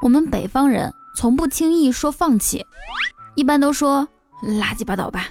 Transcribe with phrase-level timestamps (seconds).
[0.00, 2.66] 我们北方人从不轻易说放弃，
[3.36, 4.08] 一般都说
[4.58, 5.28] 拉鸡巴倒吧。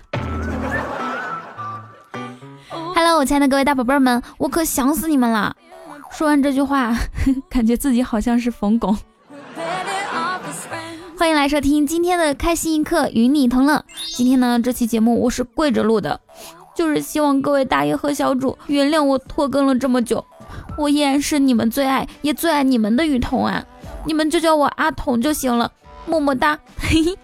[2.69, 5.55] Hello，我亲爱的各位大宝贝们，我可想死你们了。
[6.11, 6.95] 说完这句话，
[7.49, 8.97] 感觉自己好像是冯巩。
[11.17, 13.83] 欢迎来收听今天的开心一刻，与你同乐。
[14.15, 16.21] 今天呢，这期节目我是跪着录的，
[16.75, 20.25] 就是希望各位大爷和小主原谅我拖更了这么久。
[20.77, 23.63] 我依然是你们最爱也最爱你们的雨桐啊，
[24.05, 25.71] 你们就叫我阿童就行了，
[26.05, 26.57] 么么哒。
[26.77, 27.17] 嘿嘿。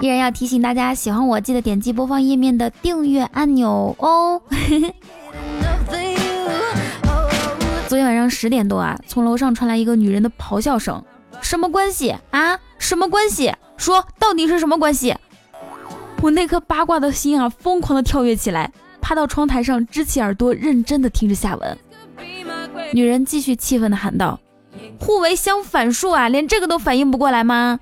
[0.00, 4.40] 依然要提醒大家，喜欢我记得点击播放页面的订阅按钮哦。
[7.88, 11.02] 昨天晚上十点多啊，从楼上传来一个女人的咆哮声。
[11.40, 12.58] 什么关系啊？
[12.78, 13.54] 什么关系？
[13.76, 15.16] 说到底是什么关系？
[16.20, 21.78] 我那颗八卦的心啊，疯狂的跳跃起来，趴到窗台上，支起耳朵，认真的听着下文。
[22.92, 24.38] 女人继续气愤的喊道
[25.00, 27.80] ：“互为相反数啊，连这个都反应不过来吗？”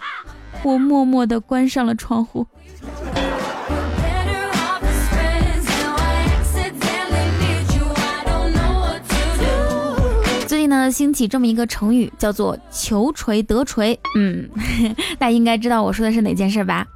[0.62, 2.46] 我默默的关上了窗户。
[10.66, 13.98] 呢，兴起这么一个成语，叫做“求锤得锤”。
[14.14, 14.48] 嗯，
[15.18, 16.86] 大家应该知道我说的是哪件事吧？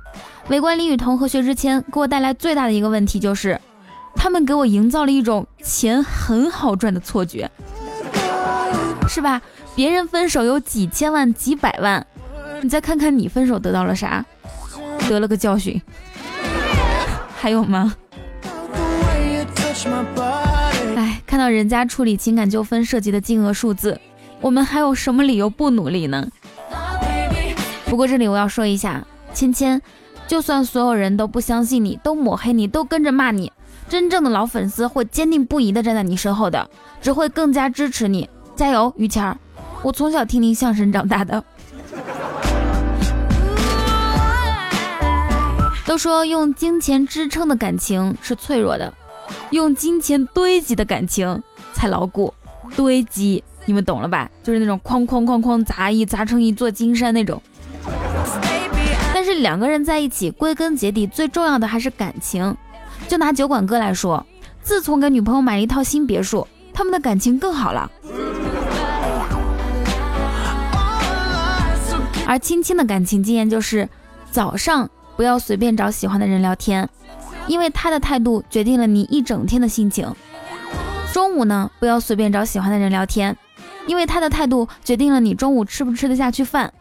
[0.48, 3.58] 围观李雨桐和薛之谦给我带来最大的一个问题就是，
[4.14, 7.50] 他们给我营造了一种钱很好赚的错觉，
[9.08, 9.40] 是吧？
[9.74, 12.06] 别人分手有几千万、几百万，
[12.60, 14.24] 你再看看你分手得到了啥？
[15.08, 15.80] 得了个教训。
[17.36, 17.94] 还有吗？
[20.96, 24.00] 哎看到人家处理情感纠纷涉及的金额数字，
[24.40, 26.28] 我们还有什么理由不努力呢？
[27.86, 29.80] 不过这里我要说一下，芊芊，
[30.27, 33.53] 就算所有人都不相信你，都抹黑你，都跟着骂你，
[33.89, 36.69] 真正的老粉丝会坚定不移的站在你身后的，
[37.03, 38.28] 只会更加支持你。
[38.56, 39.36] 加油，于谦儿！
[39.83, 41.45] 我从小听您相声长大的。
[45.86, 48.92] 都说用金钱支撑的感情是脆弱的。
[49.51, 51.42] 用金钱堆积的感情
[51.73, 52.33] 才牢固，
[52.74, 54.30] 堆积你们懂了吧？
[54.42, 57.40] 就是那种哐哐哐哐砸一砸成一座金山那种。
[59.36, 62.56] 两个人在一起，归根结底最重要的还是感情。
[63.08, 64.24] 就拿酒馆哥来说，
[64.62, 67.90] 自从给女朋友买了一套新别墅，他们的感情更好了。
[72.27, 73.89] 而青青的感情经验就是，
[74.30, 76.89] 早上不要随便找喜欢的人聊天。
[77.46, 80.11] 因为他的态度决定了你一整天的心情。
[81.12, 83.36] 中午呢，不要随便找喜欢的人聊天，
[83.86, 86.72] 因为他的态度决定了你中午吃不吃得下去饭。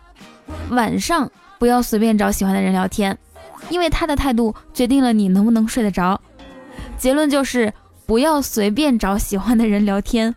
[0.70, 1.30] 晚上
[1.64, 3.18] 不要随便找喜欢的人聊天，
[3.70, 6.20] 因为他的态度决定了你能不能睡得着。
[6.98, 7.74] 结论就是，
[8.06, 10.36] 不要随便找喜欢的人聊天。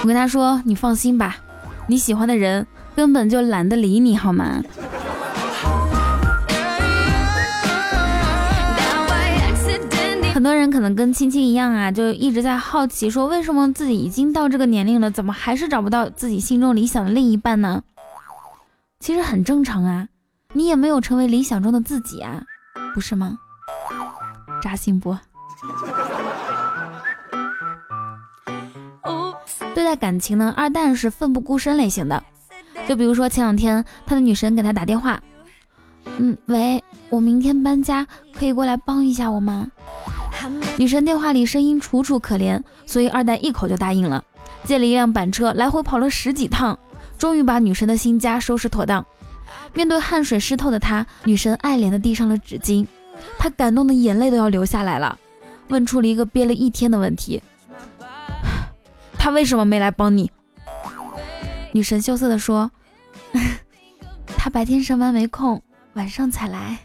[0.00, 1.38] 我跟他说，你放心吧，
[1.88, 4.62] 你喜欢的人根本就懒得理你，好吗？
[10.32, 17.82] 很多人可能跟青青一样啊，就一直在好奇，说为什么自己已经到这个年龄了，怎么还是找不到自己心中理想的另一半呢？
[19.00, 20.08] 其实很正常啊，
[20.52, 22.42] 你也没有成为理想中的自己啊，
[22.94, 23.38] 不是吗？
[24.60, 25.16] 扎心不？
[29.74, 32.22] 对待感情呢，二蛋是奋不顾身类型的。
[32.88, 35.22] 就比如说前两天他的女神给他打电话，
[36.16, 39.68] 嗯，喂，我明天搬家，可以过来帮一下我吗？
[40.76, 44.24] 女神电话里声音楚楚可怜，所以二蛋一口就答应了，
[44.64, 46.76] 借了一辆板车来回跑了十几趟，
[47.18, 49.04] 终于把女神的新家收拾妥当。
[49.74, 52.86] 面对汗水湿透的他，女神爱怜的递上了纸巾，
[53.38, 55.18] 她感动的眼泪都要流下来了，
[55.68, 57.42] 问出了一个憋了一天的问题：
[59.18, 60.30] 他为什么没来帮你？
[61.72, 62.70] 女神羞涩的说：
[64.38, 65.62] 他白天上班没空，
[65.94, 66.78] 晚上才来。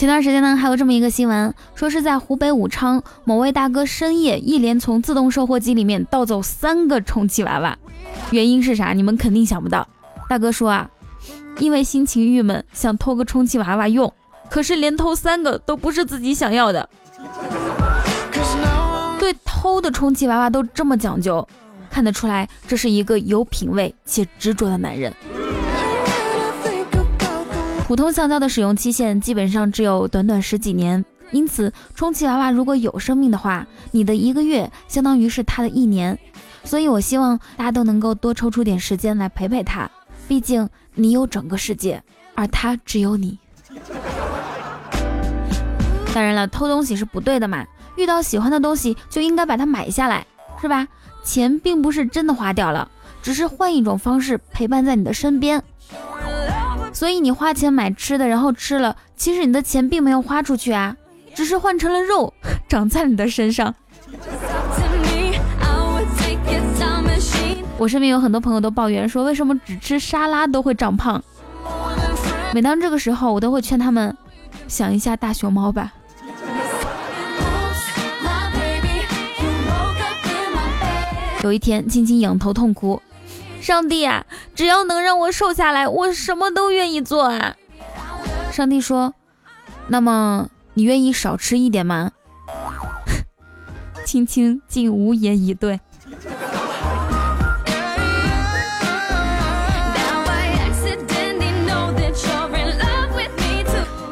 [0.00, 7.76] 前段时间呢，还有这么一个新闻，说是在湖北武昌，某位大哥深夜一连从自动售货机里面盗走三个充气娃娃，
[8.30, 8.94] 原因是啥？
[8.94, 9.86] 你们肯定想不到。
[10.26, 10.88] 大哥说啊，
[11.58, 14.10] 因为心情郁闷，想偷个充气娃娃用，
[14.48, 16.88] 可是连偷三个都不是自己想要的。
[19.18, 21.46] 对偷的充气娃娃都这么讲究，
[21.90, 25.12] 看得出来这是一个有品位且执着的男人。
[27.90, 36.16] 普通橡胶的使用期限基本上只有短短十几年，因此充气娃娃如果有生命的话，你的一个月相当于是它的一年。
[36.62, 39.90] 所以我希望大家都能够多抽出点时间来陪陪它，
[40.28, 42.00] 毕竟你有整个世界，
[42.36, 43.36] 而它只有你。
[46.14, 47.66] 当然了，偷东西是不对的嘛，
[47.96, 50.24] 遇到喜欢的东西就应该把它买下来，
[50.60, 50.86] 是吧？
[51.24, 52.88] 钱并不是真的花掉了，
[53.20, 55.60] 只是换一种方式陪伴在你的身边。
[57.00, 60.94] 所以你花钱买吃的，然后吃了，其实你的钱并没有花出去啊，
[61.34, 62.30] 只是换成了肉
[62.68, 63.74] 长在你的身上。
[67.78, 71.24] 我身边有很多朋友都抱怨说，为什么只吃沙拉都会长胖？
[72.52, 74.14] 每当这个时候，我都会劝他们
[74.68, 75.94] 想一下大熊猫吧。
[81.42, 83.00] 有一天，青青仰头痛哭
[83.60, 87.56] ：“上帝啊，只要能让我瘦下来，我什么都愿意做啊！”
[88.50, 89.14] 上帝说
[89.88, 92.12] ：“那么你愿意少吃一点吗？”
[94.04, 95.78] 青青竟无言以对。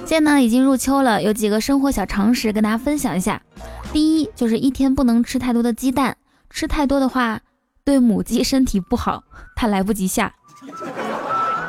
[0.07, 3.41] 现在呢，已经入秋了，有几个生活小常识跟大家分享一下。
[3.93, 6.17] 第一，就是一天不能吃太多的鸡蛋，
[6.51, 7.41] 吃太多的话
[7.89, 9.25] 对母鸡身体不好，
[9.57, 10.35] 它来不及下。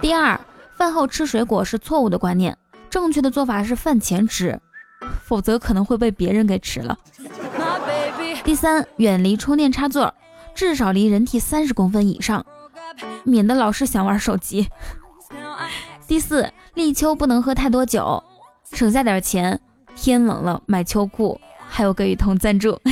[0.02, 0.38] 第二，
[0.76, 2.58] 饭后吃水果是错误的观念，
[2.90, 4.60] 正确的做法是饭前吃，
[5.24, 6.98] 否则可能会被别人给吃了。
[8.44, 10.14] 第三，远离充电插座，
[10.54, 12.46] 至少离人体三十公分以上，
[13.24, 14.68] 免得老是想玩手机。
[16.06, 18.22] 第四，立秋不能喝太多酒。
[18.74, 19.58] 省下点钱，
[19.96, 21.40] 天冷了买秋裤，
[21.70, 22.78] 还有给雨桐赞助。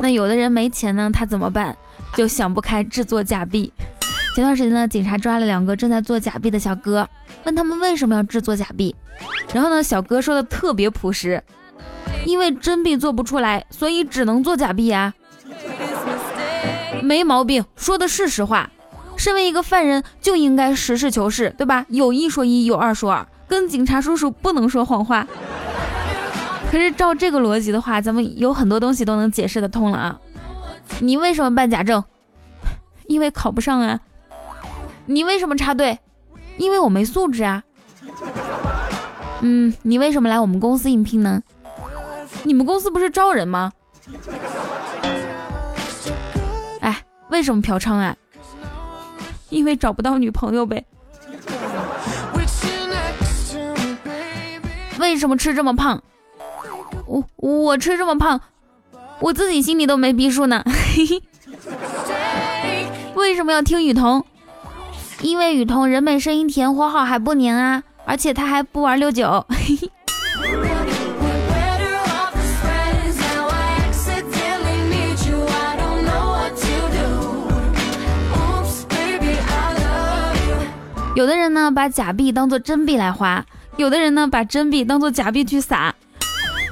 [0.00, 1.76] 那有的人没钱呢，他怎么办？
[2.16, 3.72] 就想不开制作假币。
[4.34, 7.08] 前段时间呢，警察抓了两个正在做假币的小哥，
[7.44, 8.94] 问他们为什么要制作假币。
[9.52, 11.42] 然后呢，小哥说的特别朴实，
[12.24, 15.12] 因为真币做不出来，所以只能做假币啊。
[17.02, 18.70] 没毛病，说的是实话。
[19.16, 21.84] 身为一个犯人，就应该实事求是，对吧？
[21.88, 25.26] 有一说一，有二说二，跟警察叔叔不能说谎话。
[26.70, 30.20] 可是照这个逻辑的话，咱们有很多东西都能解释得通了啊。
[31.00, 32.04] 你为什么办假证？
[33.08, 33.98] 因为考不上啊。
[35.06, 35.98] 你为什么插队？
[36.58, 37.64] 因为我没素质啊。
[39.40, 41.42] 嗯，你为什么来我们公司应聘呢？
[42.44, 43.72] 你们公司不是招人吗？
[46.80, 48.16] 哎为什么嫖娼啊？
[49.48, 50.86] 因为找不到女朋友呗。
[55.00, 56.00] 为什么吃这么胖？
[57.10, 58.40] 我我吃这么胖，
[59.18, 60.62] 我自己心里都没逼数呢。
[63.14, 64.24] 为什么要听雨桐？
[65.20, 69.44] 因为雨桐人美声音甜，活好还不黏啊，而且他还不玩六九。
[81.16, 83.44] 有的人呢把假币当做真币来花，
[83.76, 85.92] 有的人呢把真币当做假币去撒。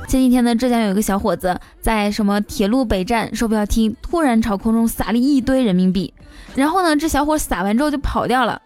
[0.08, 6.14] 前几天呢，浙江有一个小伙子在什么铁路北站售票厅突然朝空中撒了一堆人民币，
[6.54, 8.58] 然后呢，这小伙撒完之后就跑掉了。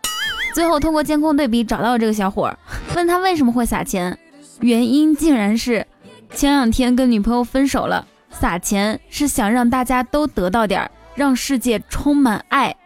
[0.55, 2.57] 最后通过监控对比找到了这个小伙，
[2.95, 4.17] 问他为什么会撒钱，
[4.61, 5.85] 原因竟然是
[6.33, 12.77] 前两天跟女朋友分手了，撒钱是想让大家都得到点儿，让世界充满爱。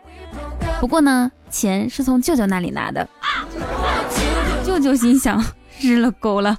[0.81, 1.31] 不过呢。
[1.49, 3.09] 钱是从舅舅那里拿的，
[4.65, 5.43] 舅舅心想
[5.81, 6.59] 日了狗了。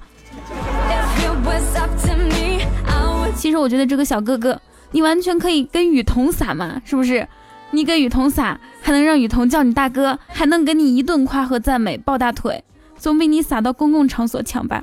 [3.38, 7.26] 其实我觉得这个小哥哥，你完全可以跟雨桐撒嘛，是不是？
[7.70, 12.64] 你跟雨桐撒，还能让雨桐叫你大哥，还能给你一顿夸和赞美，抱大腿，
[12.96, 14.82] 总比你撒到公共场所强吧？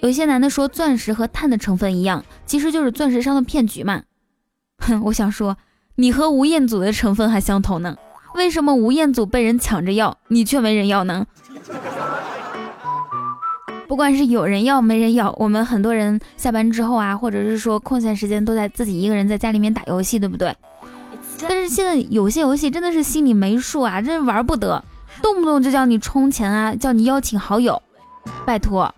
[0.00, 4.02] 有些男的说钻石和碳的成分一样，其实就是钻石商的骗局嘛。
[4.78, 5.56] 哼，我想说，
[5.94, 7.96] 你和吴彦祖的成分还相同呢。
[8.34, 11.26] 为什么吴彦祖被人抢着要，你却没人要呢？
[13.88, 20.54] 不管是有人要没人要，我们很多人下班之后啊，或者是说空闲时间都在自己一个人在家里面打游戏，对不对？
[21.40, 24.84] 但是现在有些游戏真的是心里没数啊，真玩不得，
[25.22, 27.80] 动不动就叫你充钱啊，叫你邀请好友。
[28.44, 28.94] 拜托，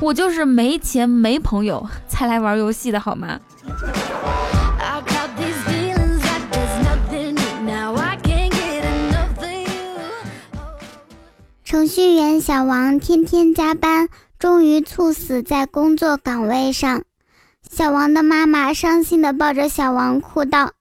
[0.00, 3.40] 我就是没钱没朋友才来玩游戏的好吗？
[11.64, 14.08] 程序员小王天天加班，
[14.44, 17.04] 终于猝死在工作岗位上。
[17.66, 20.72] 小王的妈妈伤心地抱着小王哭道：“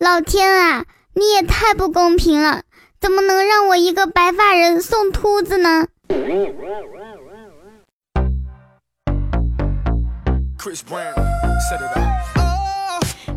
[0.00, 2.62] 老天啊，你也太不公平了！
[2.98, 5.86] 怎么能让我一个白发人送秃子呢？”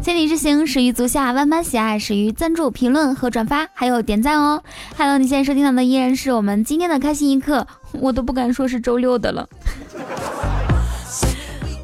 [0.02, 4.64] 千里之行始于足下，万般喜爱始于赞助、评论和转发，还有点赞哦。
[4.98, 9.48] Hello，你现在收听到的依然是我们今天的开心一刻，我都不敢说是周六的了。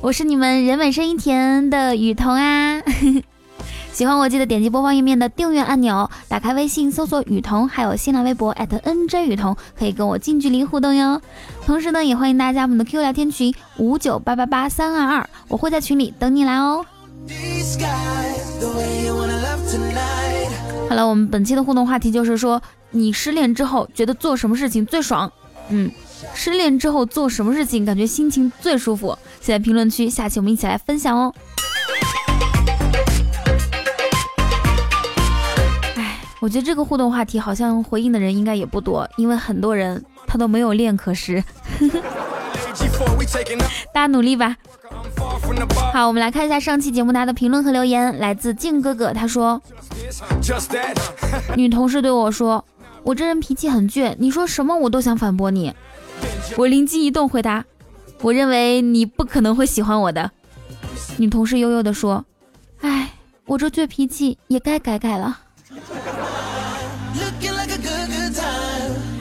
[0.02, 2.82] 我是你们人美声音甜的雨桐啊。
[3.92, 11.20] 喜欢我记得点击播放页面的订阅按钮，打开微信搜索雨桐，还有新浪微博 @nj 雨桐，可以跟我近距离互动哟。
[11.66, 16.86] 同时呢，也欢迎大家我们的 Q 聊天群五九八八八三二二，我会在群里等你来哦。
[20.88, 22.62] 好了，我们本期的互动话题就是说，
[22.92, 25.32] 你失恋之后觉得做什么事情最爽？
[25.70, 25.92] 嗯，
[26.34, 29.18] 失恋之后做什么事情感觉心情最舒服？
[29.42, 31.34] 写在评论区，下期我们一起来分享哦。
[35.96, 41.44] 哎我觉得这个互动话题好像回应的人应该也不多，因为很多人他都没有恋可失。
[43.94, 44.56] 大家努力吧。
[45.94, 49.60] 好，我们来看一下上期节目大家的评论和留言，来自静哥哥，他说：
[51.58, 52.64] 女同事对我说，
[53.08, 55.74] 我这人脾气很倔，你说什么我都想反驳你。
[56.58, 57.64] 我灵机一动回答，
[58.20, 60.30] 我认为你不可能会喜欢我的。
[61.16, 62.26] 女同事悠悠地说，
[62.82, 63.14] 哎，
[63.46, 65.40] 我这倔脾气也该改改了。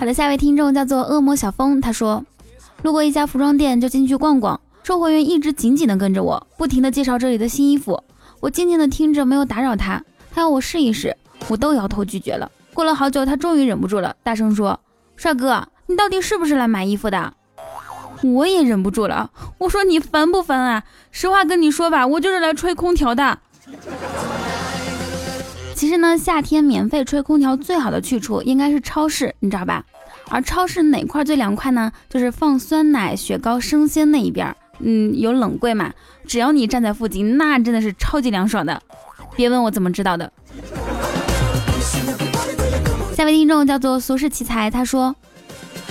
[0.01, 2.25] 好的，下一位听众叫做恶魔小风，他说，
[2.83, 8.03] 路过一家服装店就进去逛逛，售货员一直紧紧的跟着我，不停的介绍这里的新衣服。
[8.41, 10.03] 我静静的听着，没有打扰他。
[10.33, 11.17] 他要我试一试，
[11.47, 12.51] 我都摇头拒绝了。
[12.77, 14.79] 过了好久，他终于忍不住了，大声说
[15.17, 17.33] ：“帅哥，你到底是不是来买衣服的？”
[18.23, 20.85] 我也忍不住了，我说：“你烦不烦啊？
[21.11, 23.39] 实话跟你说吧，我就是来吹空调的。
[25.75, 29.83] ”其实呢，夏天免费吹空调最好的去处应该是超市，你知道吧？
[30.29, 31.91] 而超市哪块最凉快呢？
[32.11, 34.55] 就是放酸奶、雪糕、生鲜那一边。
[34.81, 35.95] 嗯，有冷柜嘛？
[36.27, 38.83] 只要你站在附近，那真的是超级凉爽的。
[39.35, 40.31] 别问我怎么知道的。
[43.27, 45.17] 位听众叫做俗世奇才，他说：“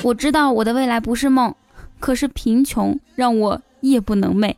[0.01, 1.54] 我知道我的未来不是梦，
[2.00, 4.56] 可是贫穷让我夜不能寐。”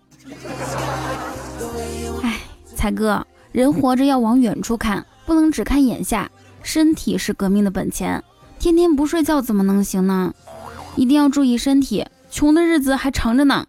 [2.22, 2.38] 哎，
[2.76, 5.04] 才哥，人活着要往远处看。
[5.26, 6.32] 不能只看眼下，
[6.64, 8.24] 身体是革命的本钱。
[8.60, 10.34] 天天不睡觉怎么能行呢？
[10.96, 13.66] 一定要注意身体，穷的日子还长着呢。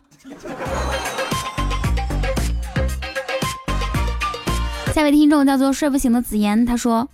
[4.95, 7.09] 下位听众叫做睡不醒的紫妍，他说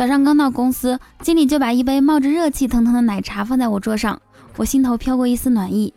[0.00, 4.18] 早上刚到公司，经理就把一杯冒着热气腾腾的奶茶放在我桌上，
[4.56, 5.92] 我心头飘过一丝暖意。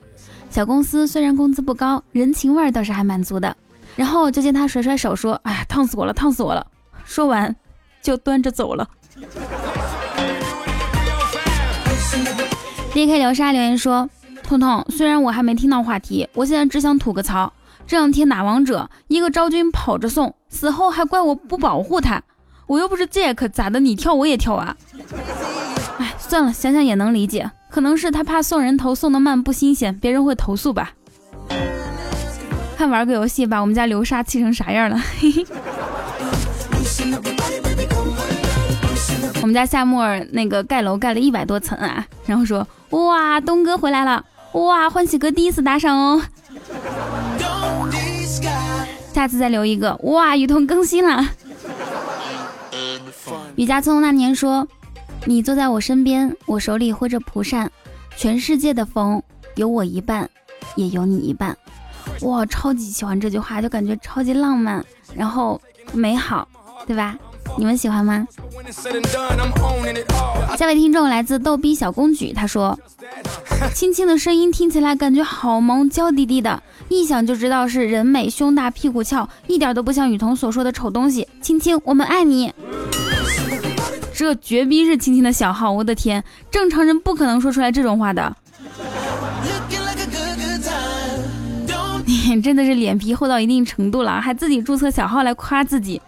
[0.49, 3.55] 小公司虽然工资不高，人情味倒是还蛮足的。
[3.95, 6.67] 然后就见他甩甩手说：“哎呀，烫死我了，烫死我了！”
[7.05, 7.55] 说完。
[8.01, 8.85] 就端着走了。
[12.93, 14.09] D K 流沙留言说
[14.43, 17.53] ：“彤彤，虽然我还没听到话题，我现在只想吐个槽。
[17.87, 22.21] 这两天打王者，一个昭君跑着送，死后还怪我不保护他。
[22.67, 23.79] 我又不是 Jack，咋的？
[23.79, 24.75] 你跳我也跳啊？
[25.99, 30.91] 哎，算了，想想也能理解，可能是他怕送人头送的慢不新鲜，别人会投诉吧。
[32.77, 34.97] 看玩个游戏，把我们家流沙气成啥样了？
[35.19, 35.45] 嘿嘿。”
[39.41, 46.21] 我们家夏沫儿那个盖楼盖了一百多层啊，然后说哇东哥回来了，哇欢喜哥第一次打赏哦，
[49.13, 51.27] 下次再留一个哇雨桐更新了。
[53.55, 54.67] 雨家聪那年说，
[55.25, 57.69] 你坐在我身边，我手里挥着蒲扇，
[58.17, 59.21] 全世界的风
[59.55, 60.27] 有我一半，
[60.75, 61.55] 也有你一半。
[62.21, 64.83] 哇，超级喜欢这句话，就感觉超级浪漫，
[65.15, 65.61] 然后
[65.93, 66.47] 美好，
[66.87, 67.15] 对吧？
[67.57, 68.27] 你们喜欢吗？
[70.57, 72.79] 下位听众来自逗逼小公举，他说
[73.75, 81.27] ：“青青的声音听起来感觉好萌，娇滴滴的，一想就知道是人美胸大屁股翘，一点都不像雨桐所说的丑东西。
[81.41, 82.51] 青青，我们爱你。”
[84.13, 88.35] 这绝逼是青青的小号，我的天，正常人不可能说出来这种话的。
[92.05, 96.01] 你真的是脸皮厚到一定程度了，还自己注册小号来夸自己。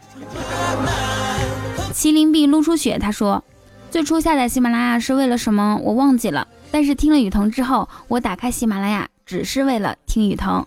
[1.93, 3.43] 麒麟臂露出血，他说
[3.91, 5.79] ：“最初下载喜马拉雅是为了什么？
[5.83, 6.47] 我忘记了。
[6.71, 10.65] 但是听了雨桐之后，我打开喜马拉雅只是为了听雨桐。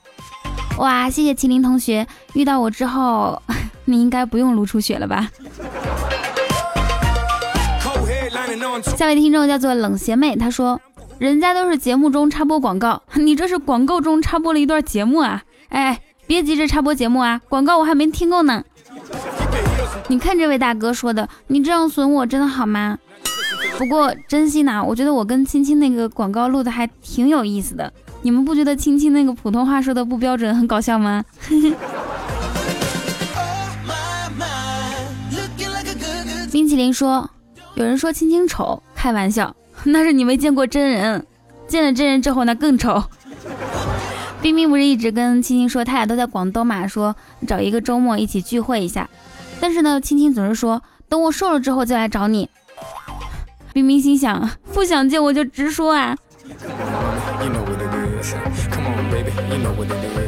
[0.78, 3.40] 哇，谢谢麒麟同学，遇到我之后，
[3.85, 5.30] 你应该不用露出血了吧？”
[8.82, 10.80] 下位听众叫做冷邪妹，她说
[11.18, 15.42] ：“人家都是节目中插播广告， 你这是广告中插播了一段节目啊！
[15.68, 18.64] 哎，别急着插播节目啊，广告我还没听够呢。”
[20.08, 22.99] 你看这位大哥说的，你这样损我真的好吗？
[23.76, 27.92] 不过真心呐，我觉得我跟青青那个广告录的还挺有意思的，
[28.23, 31.25] 你你们不觉得青青那个普通话说的不标准，很搞笑吗？
[36.52, 37.30] 冰淇淋说
[37.78, 39.54] ：“有人说青青丑，开玩笑，
[39.85, 41.25] 那是你没见过真人，
[41.68, 43.04] 见了真人之后那更丑。”
[44.42, 47.14] 冰冰不是一直跟青青说他俩都在广东嘛，说
[47.47, 49.08] 找一个周末一起聚会一下，
[49.61, 52.50] 但是呢，青青总是说等我瘦了之后再来找你。
[53.73, 56.16] 冰冰心想，不想见我就直说啊。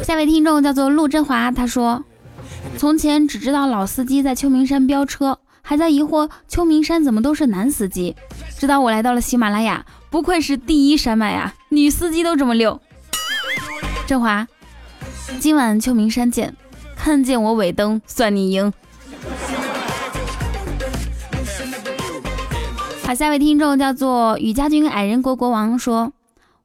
[0.05, 2.05] 下位听众叫做陆振华，他说
[2.79, 5.41] ：“从前只知道老司机在秋名山飙车。”
[5.71, 8.17] 还在疑惑秋名山怎么都是男司机，
[8.59, 12.81] 直到我来到了喜马拉雅，不愧是第一山脉呀，女司机都这么溜。
[14.05, 14.49] 振华，
[15.39, 16.57] 今晚秋名山见，
[16.97, 18.73] 看见我尾灯算你赢。
[23.05, 26.13] 好，下位听众叫做雨家军矮人国国王说，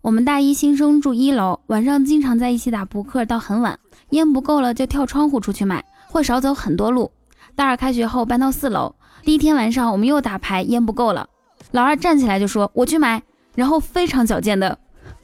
[0.01, 3.77] 我们大一新生住一楼，晚上经常在一起打扑克到很晚，
[4.09, 7.12] 烟不够了就跳窗户出去买，会少走很多路。
[7.55, 8.93] 大二开学后搬到四楼，
[9.24, 11.27] 第一天晚上我们又打牌，烟不够了，
[11.71, 13.24] 老二站起来就说我去买，
[13.55, 14.77] 然后非常矫健的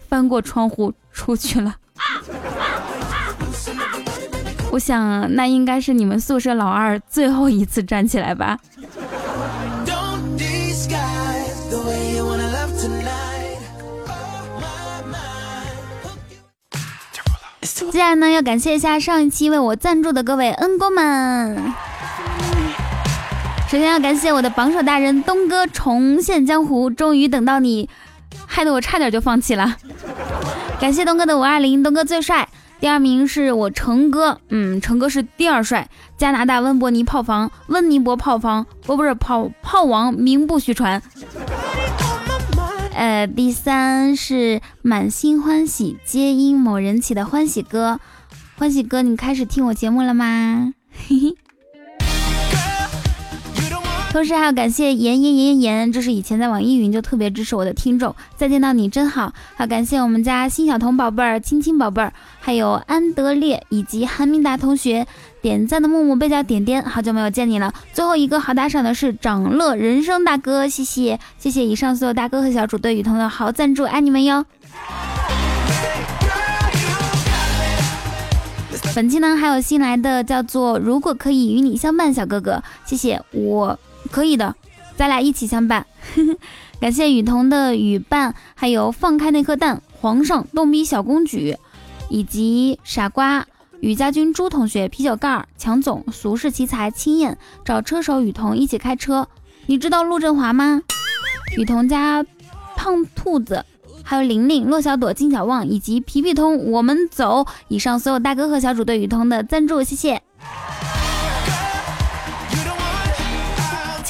[0.08, 1.76] 翻过窗户出去了。
[4.72, 8.58] 我想那应该是你们宿舍老二最后一次站起来吧。
[17.92, 21.62] 接下来呢，要感谢一下上一期为我赞助的各位恩公们。
[23.68, 27.90] 首先要感谢我的榜首大人东哥重现江湖，终于等到你，
[28.48, 29.76] 害得我差点就放弃了。
[30.80, 32.48] 感谢东哥的五二零，东哥最帅。
[32.80, 35.90] 第二名是我成哥，嗯，成哥是第二帅。
[36.18, 41.02] 加拿大温伯尼炮房，温尼伯炮房，不不是炮炮王，名不虚传。
[42.94, 48.00] 呃，第三是满心欢喜，皆因某人起的欢喜哥。
[48.58, 50.74] 欢喜哥，你开始听我节目了吗？
[50.92, 51.36] 嘿嘿。
[54.12, 59.34] 同时还要感谢妍妍妍妍妍，这是以前在网易云就特别支持我的听众，再见到你真好。
[59.56, 65.08] 还要感谢我们家新小彤宝贝儿、亲亲宝贝儿，还有安德烈以及韩明达同学
[65.42, 67.74] 点赞的木木被叫点点，好久没有见你了。
[67.94, 74.46] 最后一个好打赏的是长乐人生大哥，谢谢谢谢以上所有大哥和小主对雨桐的好赞助，爱你们哟。
[78.94, 83.80] 本期呢还有新来的叫做如果可以与你相伴小哥哥，谢谢我。
[84.12, 84.56] 可以的，
[84.96, 85.86] 咱俩一起相伴。
[86.80, 91.56] 感谢雨桐的雨伴，还有放开那颗蛋，皇上逗逼小公举，
[92.10, 93.46] 以及傻瓜
[93.80, 99.28] 雨家军朱同学，啤酒盖强总，俗世奇才青燕，找车手雨桐一起开车。
[99.68, 100.82] 你知道陆振华吗？
[101.56, 102.26] 雨桐家
[102.76, 103.64] 胖兔子，
[104.04, 107.46] 还有玲玲、骆小朵、金小旺以及皮皮通，我们走。
[107.68, 110.22] 以上所有大哥和小主对雨桐的赞助，谢谢。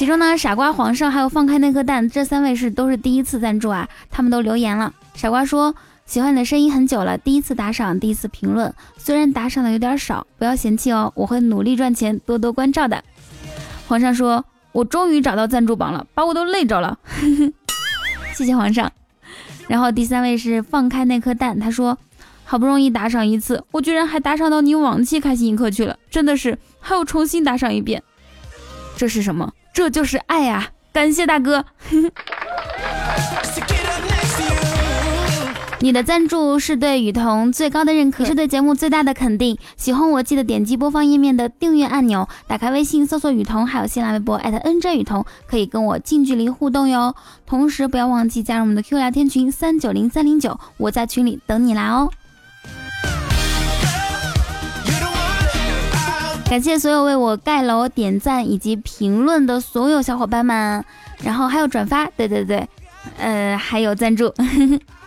[0.02, 4.92] 其中呢，傻瓜、皇上还有放开那颗蛋，这三位是都是第一次赞助啊，他们都留言了。
[5.14, 5.72] 傻瓜说
[6.06, 13.00] 喜欢你的声音很久了，第一次打赏，第一次评论，虽然打赏的有点少，不要嫌弃哦，我会努力赚钱，多多关照的。
[13.86, 16.98] 皇上说，我终于找到赞助榜了，把我都累着了，
[18.34, 18.90] 谢谢皇上。
[19.68, 21.96] 然后第三位是放开那颗蛋，他说
[22.42, 28.02] 好不容易打赏一次，我居然还打赏到你往期开心一刻去了，真的是还要重新打赏一遍，
[28.96, 29.52] 这是什么？
[29.72, 30.70] 这就是爱呀！
[30.92, 31.64] 感谢大哥，
[35.80, 39.56] 你的赞助是对雨桐最高的认可，是对节目最大的肯定。
[39.76, 47.16] 喜欢我记得点击播放页面的订阅按钮，打开微信搜索雨桐，还有新浪微博 @nj 雨桐，可以跟我近距离互动哟。
[47.46, 52.12] 同时不要忘记加入我们的 Q 聊天群三九零三零九，我在群里等你来哦。
[56.52, 60.84] 感谢所有为我盖楼、点赞以及评论的所有小伙伴们，
[61.22, 62.68] 然后还有转发，对对对，
[63.16, 64.30] 呃，还有赞助。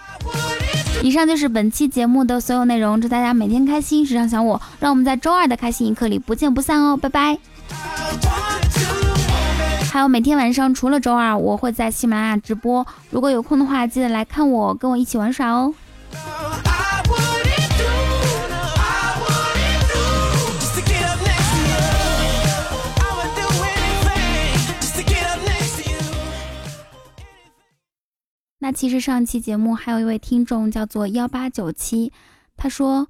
[1.04, 7.38] 以上就是本期节目的所有内容，祝大家每天开心，时常想我，让我们在周二的开心一刻里不见不散哦，拜拜。
[9.94, 15.76] 还有每天晚上除了周二，我会在喜马拉雅直播，如果有空的话，记得来看我，跟我一起玩耍哦。
[28.66, 32.12] 那其实上期节目还有一位听众叫做幺八九七，
[32.58, 33.08] 他说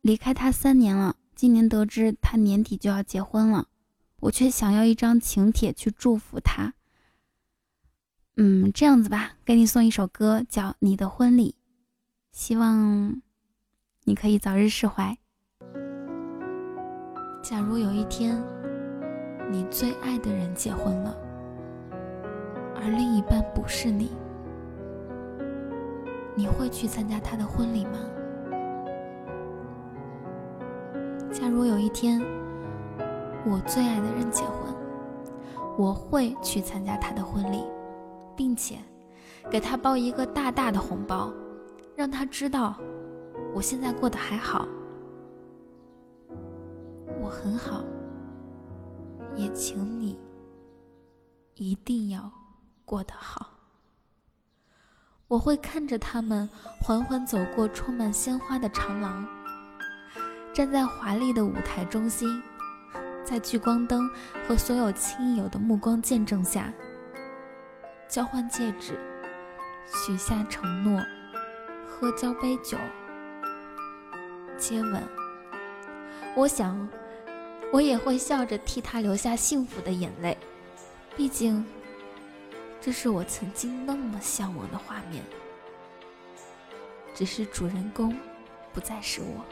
[0.00, 3.68] 离开他三年了，今年得知他年底就要结婚了，
[4.18, 6.74] 我却想要一张请帖去祝福他。
[8.36, 11.50] 嗯，这样子吧，给你送一首歌，叫《你的婚礼》，
[12.36, 13.22] 希望
[14.02, 15.16] 你可以早日释怀。
[17.44, 18.42] 假如有一天，
[19.52, 21.16] 你最爱的人结婚了，
[22.74, 24.10] 而另一半不是你，
[26.36, 27.98] 你会去参加他的婚礼吗？
[31.32, 32.20] 假如有一天，
[33.46, 34.74] 我最爱的人结婚，
[35.78, 37.64] 我会去参加他的婚礼，
[38.36, 38.76] 并且
[39.50, 41.32] 给他包一个大大的红包，
[41.94, 42.76] 让他知道
[43.54, 44.68] 我现在过得还好，
[47.18, 47.82] 我很好，
[49.34, 50.18] 也请你
[51.54, 52.30] 一定要
[52.84, 53.55] 过得好。
[55.28, 56.48] 我会看着他们
[56.80, 59.26] 缓缓走过充满鲜花的长廊。
[60.54, 62.40] 站在华丽的舞台中心，
[63.24, 64.08] 在聚光灯
[64.46, 66.72] 和所有亲友的目光见证下，
[68.08, 68.98] 交换戒指，
[69.92, 71.02] 许下承诺，
[71.88, 72.78] 喝交杯酒，
[74.56, 75.02] 接吻。
[76.36, 76.88] 我想，
[77.72, 80.38] 我也会笑着替他流下幸福的眼泪，
[81.16, 81.66] 毕竟，
[82.86, 85.24] 这是我曾经那么向往的画面。
[87.16, 88.16] 只是主人公，
[88.72, 89.44] 不再是我。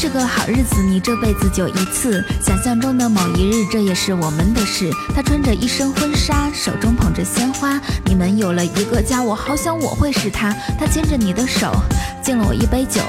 [0.00, 2.24] 是个好日子，你这辈子就一次。
[2.40, 4.88] 想象中的某一日，这也是我们的事。
[5.12, 7.80] 他穿着一身婚纱，手中捧着鲜花。
[8.04, 10.54] 你们有了一个家，我好想我会是他。
[10.78, 11.72] 他牵着你的手，
[12.22, 13.00] 敬了我一杯酒。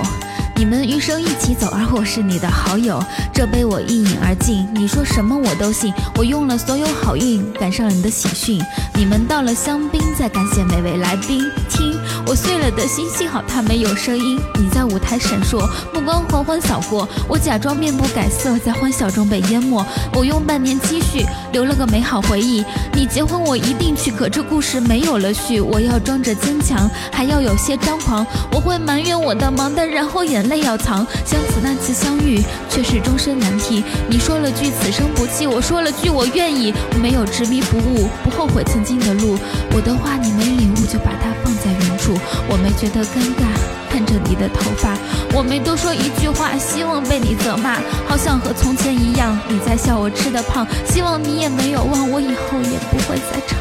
[0.55, 2.99] 你们余生一起走，而我是你的好友。
[3.31, 5.93] 这杯我一饮而尽，你说什么我都信。
[6.15, 8.59] 我用了所有好运，赶上了你的喜讯。
[8.95, 11.45] 你们倒了香槟，再感谢每位来宾。
[11.69, 11.93] 听
[12.29, 14.39] 我碎了的心，幸好它没有声音。
[14.59, 19.83] 你在舞台闪烁，目光缓缓扫过，我假装面不改色，在欢笑中被淹没。
[20.13, 22.63] 我用半年积蓄留了个美好回忆。
[22.93, 25.59] 你结婚我一定去，可这故事没有了序。
[25.59, 28.23] 我要装着坚强，还要有些张狂。
[28.51, 30.47] 我会埋怨我的忙，但然后眼。
[30.47, 33.83] 泪要藏，相似那次相遇却是终身难题。
[34.07, 36.71] 你说了句此生不弃，我说了句我愿意。
[36.93, 39.35] 我没有执迷不悟，不后悔曾经的路。
[39.71, 42.15] 我的话你没领悟，就把它放在原处。
[42.47, 43.43] 我没觉得尴尬，
[43.89, 44.95] 看着你的头发。
[45.33, 47.79] 我没多说一句话，希望被你责骂。
[48.07, 50.67] 好像和从前一样，你在笑我吃的胖。
[50.87, 53.57] 希望你也没有忘，我以后也不会再唱。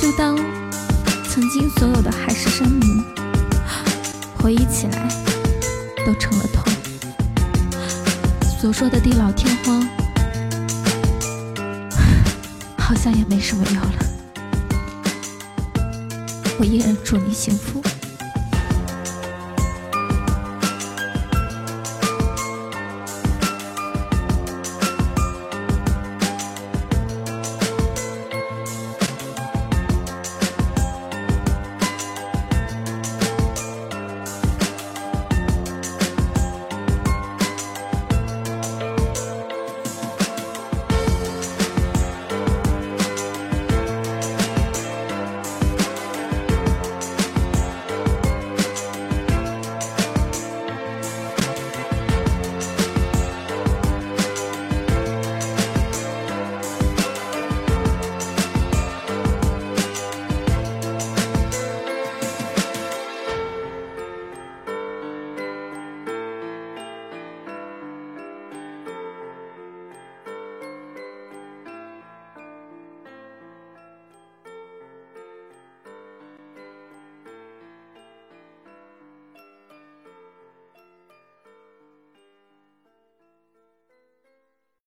[0.00, 0.36] 就当
[1.28, 3.04] 曾经所有的海誓山盟。
[4.40, 5.08] 回忆起来，
[6.06, 6.62] 都成了痛。
[8.60, 9.67] 所说的地老天荒，
[13.10, 13.98] 那也没什么用了。
[16.58, 17.82] 我依然祝你幸福。